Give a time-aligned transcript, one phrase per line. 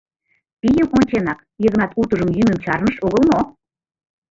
[0.59, 3.39] Пийым онченак, Йыгнат утыжым йӱмым чарныш огыл мо?